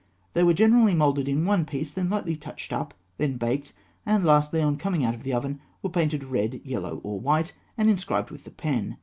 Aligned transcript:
They 0.33 0.43
were 0.43 0.55
generally 0.55 0.95
moulded 0.95 1.29
in 1.29 1.45
one 1.45 1.63
piece; 1.63 1.93
then 1.93 2.09
lightly 2.09 2.35
touched 2.35 2.73
up; 2.73 2.95
then 3.19 3.37
baked; 3.37 3.71
and 4.03 4.23
lastly, 4.23 4.59
on 4.59 4.75
coming 4.77 5.05
out 5.05 5.13
of 5.13 5.21
the 5.21 5.31
oven, 5.33 5.59
were 5.83 5.91
painted 5.91 6.23
red, 6.23 6.55
yellow, 6.65 7.01
or 7.03 7.19
white, 7.19 7.53
and 7.77 7.87
inscribed 7.87 8.31
with 8.31 8.43
the 8.45 8.49
pen. 8.49 8.97